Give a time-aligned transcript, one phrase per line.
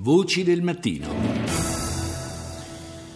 [0.00, 1.08] Voci del mattino.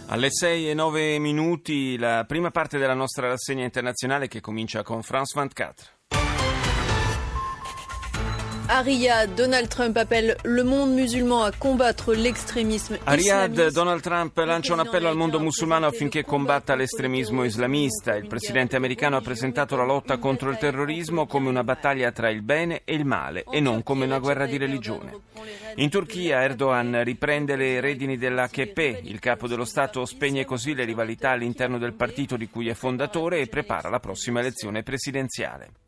[0.07, 5.01] Alle 6 e 9 minuti la prima parte della nostra rassegna internazionale che comincia con
[5.01, 6.02] France 24.
[8.65, 13.71] À Riyad, Donald Trump appelle le monde musulman a combattre l'extrémisme A islamiste.
[13.71, 18.15] Donald Trump lancia un appello al mondo musulmano affinché combatta l'estremismo islamista.
[18.15, 22.41] Il presidente americano ha presentato la lotta contro il terrorismo come una battaglia tra il
[22.41, 25.11] bene e il male e non come una guerra di religione.
[25.75, 31.31] In Turchia Erdogan riprende le redini dell'AKP, il capo dello Stato spegne così le rivalità
[31.31, 35.82] all'interno del partito di cui è fondatore e prepara la prossima elezione presidenziale.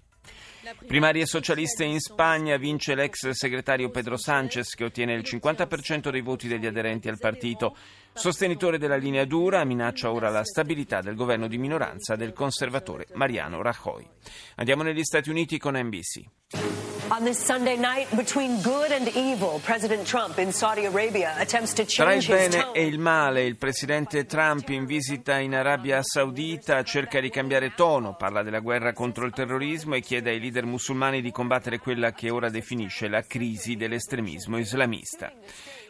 [0.88, 6.48] Primarie socialiste in Spagna vince l'ex segretario Pedro Sánchez che ottiene il 50% dei voti
[6.48, 7.76] degli aderenti al partito.
[8.14, 13.62] Sostenitore della linea dura minaccia ora la stabilità del governo di minoranza del conservatore Mariano
[13.62, 14.08] Rajoy.
[14.56, 16.85] Andiamo negli Stati Uniti con NBC.
[17.12, 21.86] On this Sunday night, between good and evil, President Trump in Saudi Arabia attempts to
[21.86, 27.20] Tra il bene e il male, il presidente Trump in visita in Arabia Saudita cerca
[27.20, 31.30] di cambiare tono, parla della guerra contro il terrorismo e chiede ai leader musulmani di
[31.30, 35.32] combattere quella che ora definisce la crisi dell'estremismo islamista.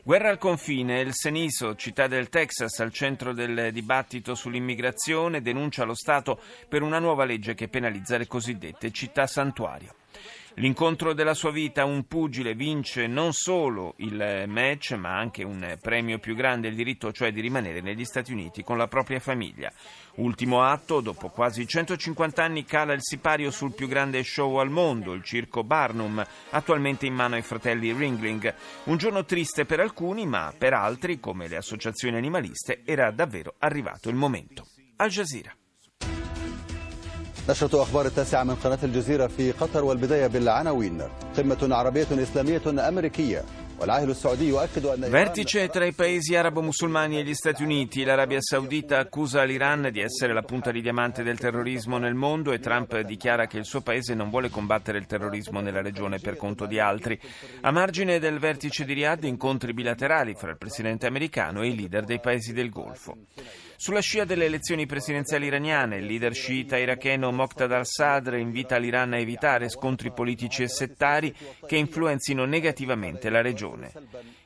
[0.03, 5.95] Guerra al confine, il Seniso, città del Texas, al centro del dibattito sull'immigrazione, denuncia lo
[5.95, 9.95] Stato per una nuova legge che penalizza le cosiddette città santuario.
[10.57, 16.17] L'incontro della sua vita, un pugile vince non solo il match, ma anche un premio
[16.17, 19.69] più grande, il diritto cioè di rimanere negli Stati Uniti con la propria famiglia.
[20.15, 25.11] Ultimo atto, dopo quasi 150 anni cala il sipario sul più grande show al mondo,
[25.11, 28.53] il circo Barnum, attualmente in mano ai fratelli Ringling.
[28.85, 34.07] Un giorno triste per alcuni, ma per altri, come le associazioni animaliste, era davvero arrivato
[34.07, 34.67] il momento.
[34.95, 35.53] Al Jazeera.
[37.49, 41.01] نشرة أخبار التاسعة من قناة الجزيرة في قطر والبداية بالعناوين.
[41.37, 43.43] قمة عربية إسلامية أمريكية.
[45.09, 48.05] Vertice tra i paesi arabo-musulmani e gli Stati Uniti.
[48.05, 52.59] L'Arabia Saudita accusa l'Iran di essere la punta di diamante del terrorismo nel mondo e
[52.59, 56.65] Trump dichiara che il suo paese non vuole combattere il terrorismo nella regione per conto
[56.65, 57.19] di altri.
[57.61, 62.05] A margine del vertice di Riyadh, incontri bilaterali fra il presidente americano e i leader
[62.05, 63.17] dei paesi del Golfo.
[63.77, 69.17] Sulla scia delle elezioni presidenziali iraniane, il leader sciita iracheno Moqtad al-Sadr invita l'Iran a
[69.17, 71.35] evitare scontri politici e settari
[71.67, 73.63] che influenzino negativamente la regione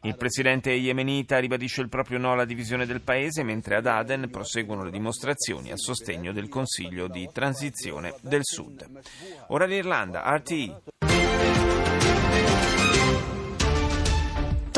[0.02, 4.84] il presidente yemenita ribadisce il proprio no alla divisione del paese, mentre ad Aden proseguono
[4.84, 8.86] le dimostrazioni a sostegno del Consiglio di transizione del Sud.
[9.48, 11.19] Ora l'Irlanda, RTI.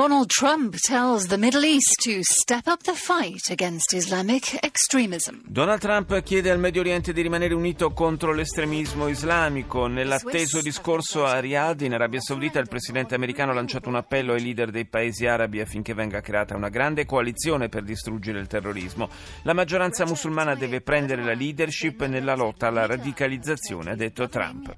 [0.01, 5.43] Donald Trump tells the Middle East to step up the fight against Islamic extremism.
[5.45, 9.85] Donald Trump chiede al Medio Oriente di rimanere unito contro l'estremismo islamico.
[9.85, 14.41] Nell'atteso discorso a Riyadh, in Arabia Saudita, il presidente americano ha lanciato un appello ai
[14.41, 19.07] leader dei paesi arabi affinché venga creata una grande coalizione per distruggere il terrorismo.
[19.43, 24.75] La maggioranza musulmana deve prendere la leadership nella lotta alla radicalizzazione, ha detto Trump.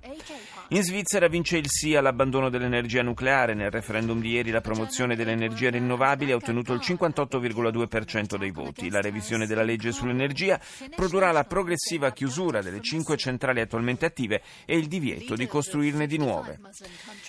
[0.70, 3.54] In Svizzera vince il sì all'abbandono dell'energia nucleare.
[3.54, 8.90] Nel referendum di ieri la promozione delle energie rinnovabili ha ottenuto il 58,2% dei voti.
[8.90, 10.60] La revisione della legge sull'energia
[10.96, 16.18] produrrà la progressiva chiusura delle cinque centrali attualmente attive e il divieto di costruirne di
[16.18, 16.60] nuove.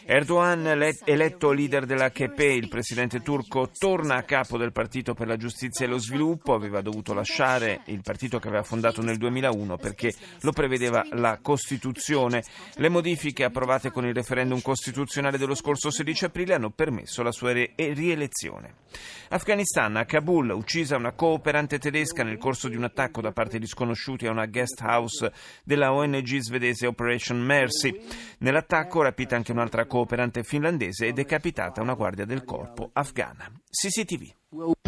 [0.06, 0.66] Erdogan,
[1.04, 5.88] eletto leader dell'AKP, il presidente turco, torna a capo del Partito per la Giustizia e
[5.88, 6.54] lo Sviluppo.
[6.54, 12.42] Aveva dovuto lasciare il partito che aveva fondato nel 2001 perché lo prevedeva la Costituzione.
[12.76, 17.52] Le modifiche approvate con il referendum costituzionale dello scorso 16 aprile hanno permesso la sua
[17.52, 18.74] re- rielezione.
[19.30, 23.66] Afghanistan, a Kabul, uccisa una cooperante tedesca nel corso di un attacco da parte di
[23.66, 25.32] sconosciuti a una guest house
[25.64, 27.98] della ONG svedese Operation Mercy.
[28.38, 33.50] Nell'attacco rapita anche un'altra cooperante finlandese e decapitata una guardia del corpo afghana.
[33.70, 34.83] CCTV.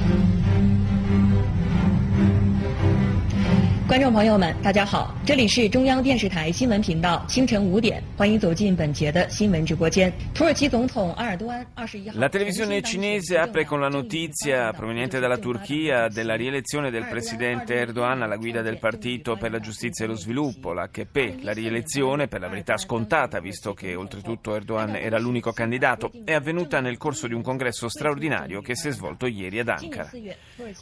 [3.87, 10.11] 观众朋友们，大家好，这里是中央电视台新闻频道，清晨五点，欢迎走进本节的新闻直播间。
[10.33, 18.21] 土耳其总统埃尔多安二十一号， La televisione cinese apre con la notizia proveniente dalla Turchia della rielezione del presidente Erdogan
[18.21, 21.39] alla guida del Partito per la Giustizia e lo Sviluppo, l'AKP.
[21.41, 26.79] La rielezione, per la verità scontata, visto che oltretutto Erdogan era l'unico candidato, è avvenuta
[26.79, 30.11] nel corso di un congresso straordinario che si è svolto ieri ad Ankara.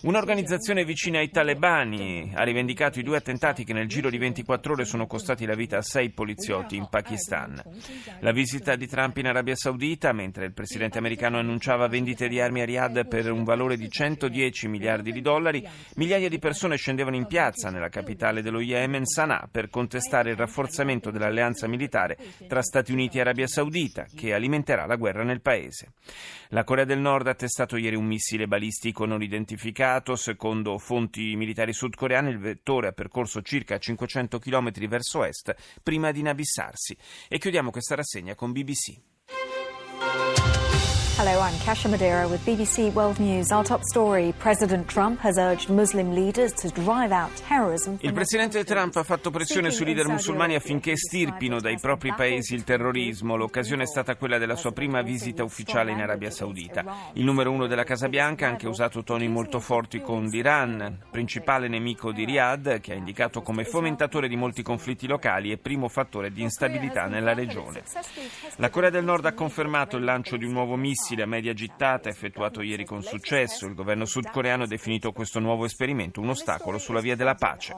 [0.04, 4.85] Un'organizzazione vicina ai talebani ha rivendicato i due attentati che nel giro di 24 ore
[4.85, 7.63] sono costati la vita a sei poliziotti in Pakistan.
[8.21, 12.61] La visita di Trump in Arabia Saudita, mentre il presidente americano annunciava vendite di armi
[12.61, 17.27] a Riyadh per un valore di 110 miliardi di dollari, migliaia di persone scendevano in
[17.27, 23.19] piazza nella capitale dello Yemen, Sana'a, per contestare il rafforzamento dell'alleanza militare tra Stati Uniti
[23.19, 25.93] e Arabia Saudita, che alimenterà la guerra nel paese.
[26.49, 30.15] La Corea del Nord ha testato ieri un missile balistico non identificato.
[30.15, 36.21] Secondo fonti militari sudcoreane, il vettore ha percorso circa 500 km verso est prima di
[36.21, 36.97] inabissarsi.
[37.29, 40.44] E chiudiamo questa rassegna con BBC.
[41.17, 43.53] Hello, I'm Kasha Madeira with BBC World News.
[43.53, 47.95] Our top story President Trump has urged Muslim leaders to drive out terrorism.
[48.01, 52.65] Il presidente Trump ha fatto pressione sui leader musulmani affinché stirpino dai propri paesi il
[52.65, 53.37] terrorismo.
[53.37, 56.85] L'occasione è stata quella della sua prima visita ufficiale in Arabia Saudita.
[57.13, 61.69] Il numero uno della Casa Bianca ha anche usato toni molto forti con l'Iran, principale
[61.69, 66.33] nemico di Riyadh, che ha indicato come fomentatore di molti conflitti locali e primo fattore
[66.33, 67.85] di instabilità nella regione.
[68.57, 71.53] La Corea del Nord ha confermato il lancio di un nuovo missile missile a media
[71.53, 73.67] gittata effettuato ieri con successo.
[73.67, 77.75] Il governo sudcoreano ha definito questo nuovo esperimento un ostacolo sulla via della pace.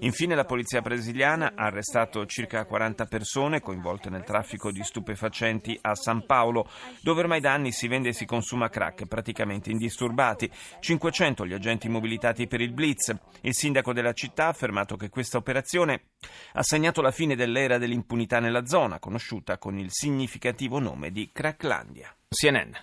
[0.00, 5.94] Infine la polizia brasiliana ha arrestato circa 40 persone coinvolte nel traffico di stupefacenti a
[5.94, 6.68] San Paolo,
[7.00, 10.50] dove ormai da anni si vende e si consuma crack praticamente indisturbati.
[10.78, 13.14] 500 gli agenti mobilitati per il blitz.
[13.40, 16.08] Il sindaco della città ha affermato che questa operazione
[16.52, 22.15] ha segnato la fine dell'era dell'impunità nella zona, conosciuta con il significativo nome di Cracklandia.
[22.34, 22.74] CNN.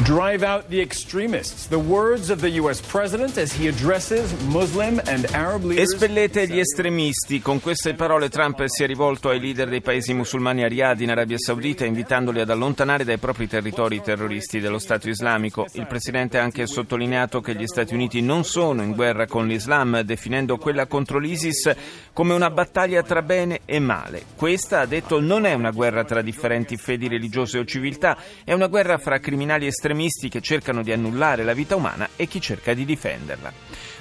[0.00, 1.66] Drive out the extremists.
[1.68, 2.80] The words of the U.S.
[2.80, 5.92] President as he addresses Muslim and Arab leaders.
[5.92, 7.42] Espellete gli estremisti.
[7.42, 11.10] Con queste parole Trump si è rivolto ai leader dei paesi musulmani a Riyadh in
[11.10, 15.66] Arabia Saudita, invitandoli ad allontanare dai propri territori i terroristi dello Stato islamico.
[15.74, 20.00] Il presidente ha anche sottolineato che gli Stati Uniti non sono in guerra con l'Islam,
[20.00, 21.70] definendo quella contro l'ISIS
[22.14, 24.22] come una battaglia tra bene e male.
[24.36, 28.68] Questa, ha detto, non è una guerra tra differenti fedi religiose o civiltà, è una
[28.68, 32.72] guerra fra criminali estremisti estremisti che cercano di annullare la vita umana e chi cerca
[32.72, 33.52] di difenderla.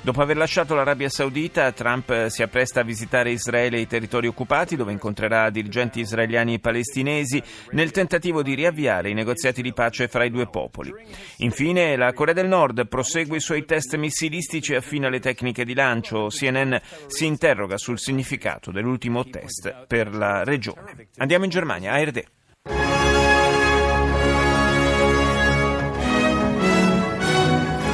[0.03, 4.75] Dopo aver lasciato l'Arabia Saudita, Trump si appresta a visitare Israele e i territori occupati,
[4.75, 7.41] dove incontrerà dirigenti israeliani e palestinesi
[7.71, 10.91] nel tentativo di riavviare i negoziati di pace fra i due popoli.
[11.37, 15.73] Infine, la Corea del Nord prosegue i suoi test missilistici e affina le tecniche di
[15.73, 16.27] lancio.
[16.27, 16.75] CNN
[17.07, 21.09] si interroga sul significato dell'ultimo test per la regione.
[21.17, 22.23] Andiamo in Germania, ARD.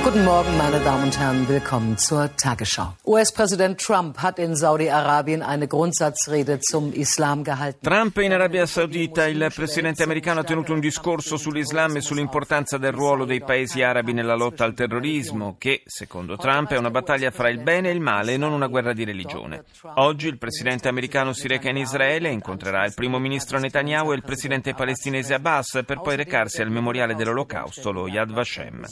[0.07, 1.49] Guten Morgen, meine Damen und Herren.
[1.49, 2.95] Willkommen zur Tagesschau.
[3.05, 7.85] US-Präsident Trump hat in Saudi-Arabien eine Grundsatzrede zum Islam gehalten.
[7.85, 12.93] Trump in Arabia Saudita, il presidente americano ha tenuto un discorso sull'Islam e sull'importanza del
[12.93, 17.49] ruolo dei paesi arabi nella lotta al terrorismo, che, secondo Trump, è una battaglia fra
[17.49, 19.65] il bene e il male e non una guerra di religione.
[19.95, 24.23] Oggi il presidente americano si reca in Israele, incontrerà il primo ministro Netanyahu e il
[24.23, 28.85] presidente palestinese Abbas per poi recarsi al memoriale dell'Olocausto, lo Yad Vashem.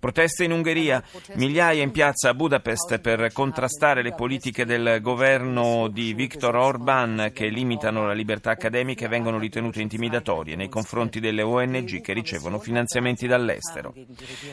[0.00, 1.02] Proteste in Ungheria,
[1.34, 7.48] migliaia in piazza a Budapest per contrastare le politiche del governo di Viktor Orban che
[7.48, 13.26] limitano la libertà accademica e vengono ritenute intimidatorie nei confronti delle ONG che ricevono finanziamenti
[13.26, 13.92] dall'estero.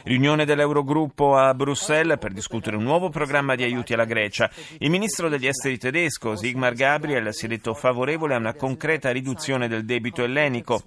[0.03, 4.49] Riunione dell'Eurogruppo a Bruxelles per discutere un nuovo programma di aiuti alla Grecia.
[4.79, 9.67] Il ministro degli esteri tedesco Sigmar Gabriel si è detto favorevole a una concreta riduzione
[9.67, 10.81] del debito ellenico,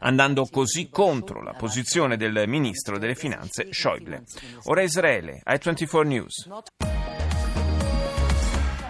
[0.00, 4.22] andando così contro la posizione del ministro delle finanze Schäuble.
[4.66, 6.93] Ora Israele, i24 News.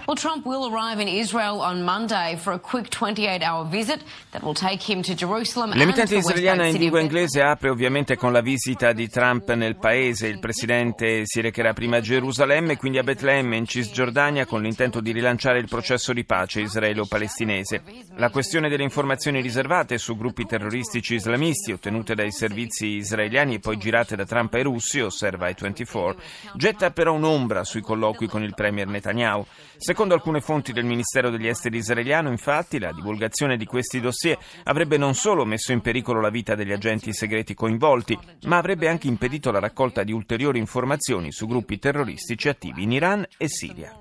[0.07, 4.03] Well, Trump will arrive in Israel on Monday for a quick 28-hour visit
[4.33, 5.73] that will take him to Jerusalem.
[5.73, 10.27] L'emittente israeliana in lingua inglese apre ovviamente con la visita di Trump nel paese.
[10.27, 15.01] Il presidente si recherà prima a Gerusalemme e quindi a Betlemme in Cisgiordania con l'intento
[15.01, 17.81] di rilanciare il processo di pace israelo-palestinese.
[18.17, 23.77] La questione delle informazioni riservate su gruppi terroristici islamisti ottenute dai servizi israeliani e poi
[23.77, 26.21] girate da Trump ai russi, osserva i 24,
[26.53, 29.43] getta però un'ombra sui colloqui con il premier Netanyahu.
[29.77, 34.97] Secondo alcune fonti del Ministero degli Esteri israeliano, infatti, la divulgazione di questi dossier avrebbe
[34.97, 39.51] non solo messo in pericolo la vita degli agenti segreti coinvolti, ma avrebbe anche impedito
[39.51, 43.97] la raccolta di ulteriori informazioni su gruppi terroristici attivi in Iran e Siria.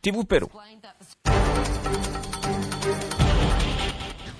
[0.00, 0.50] TV Perù.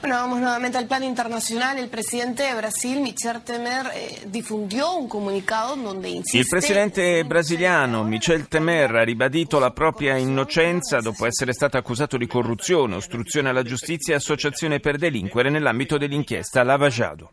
[0.05, 1.79] Bueno, vamos nuevamente al plano internacional.
[1.79, 6.37] El presidente de Brasil, Michel Temer, eh, difundió un comunicato donde insiste...
[6.37, 12.27] Il presidente brasiliano Michel Temer ha ribadito la propria innocenza dopo essere stato accusato di
[12.27, 17.33] corruzione, ostruzione alla giustizia e associazione per delinquere nell'ambito dell'inchiesta Lava Jato.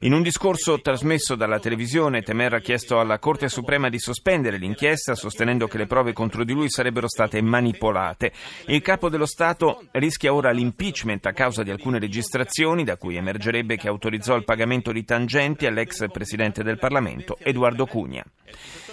[0.00, 5.14] In un discorso trasmesso dalla televisione, Temer ha chiesto alla Corte Suprema di sospendere l'inchiesta,
[5.14, 8.32] sostenendo che le prove contro di lui sarebbero state manipolate.
[8.66, 13.76] Il capo dello Stato rischia ora l'impeachment a causa di alcune registrazioni da cui emergerebbe
[13.76, 18.24] che autorizzò il pagamento di tangenti all'ex presidente del Parlamento, Eduardo Cugna.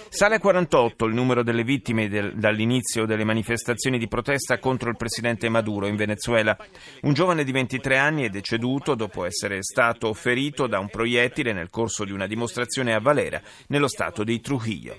[0.08, 4.96] Sale a 48 il numero delle vittime del, dall'inizio delle manifestazioni di protesta contro il
[4.96, 6.56] presidente Maduro in Venezuela.
[7.02, 11.70] Un giovane di 23 anni è deceduto dopo essere stato ferito da un proiettile nel
[11.70, 14.94] corso di una dimostrazione a Valera, nello stato di Trujillo.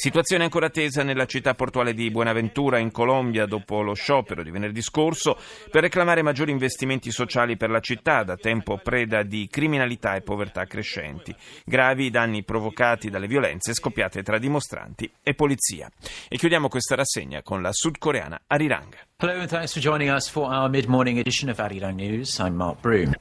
[0.00, 4.80] Situazione ancora tesa nella città portuale di Buenaventura in Colombia dopo lo sciopero di venerdì
[4.80, 5.36] scorso
[5.70, 10.64] per reclamare maggiori investimenti sociali per la città, da tempo preda di criminalità e povertà
[10.64, 11.36] crescenti.
[11.66, 15.90] Gravi i danni provocati dalle violenze scoppiate tra dimostranti e polizia.
[16.30, 18.96] E chiudiamo questa rassegna con la sudcoreana Arirang.
[19.18, 22.38] Hello and thanks for joining us for our mid-morning edition of Arirang News.
[22.38, 23.12] I'm Mark Broom.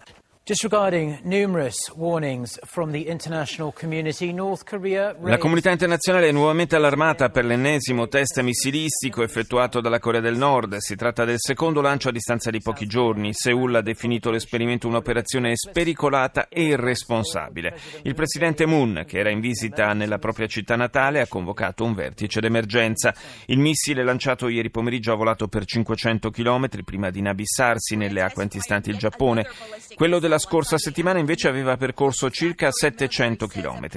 [0.50, 7.30] Disregarding numerous warnings from the international community, North Korea La comunità internazionale è nuovamente allarmata
[7.30, 10.78] per l'ennesimo test missilistico effettuato dalla Corea del Nord.
[10.78, 13.32] Si tratta del secondo lancio a distanza di pochi giorni.
[13.32, 17.78] Seoul ha definito l'esperimento un'operazione spericolata e irresponsabile.
[18.02, 22.40] Il presidente Moon, che era in visita nella propria città natale, ha convocato un vertice
[22.40, 23.14] d'emergenza.
[23.46, 28.42] Il missile lanciato ieri pomeriggio ha volato per 500 km prima di inabissarsi nelle acque
[28.42, 29.48] antistanti il Giappone.
[29.94, 33.88] Quello della scorsa settimana invece aveva percorso circa 700 km.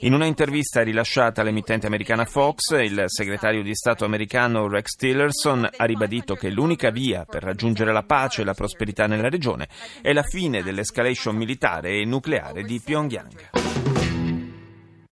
[0.00, 5.84] In una intervista rilasciata all'emittente americana Fox, il segretario di Stato americano Rex Tillerson ha
[5.84, 9.68] ribadito che l'unica via per raggiungere la pace e la prosperità nella regione
[10.00, 13.67] è la fine dell'escalation militare e nucleare di Pyongyang.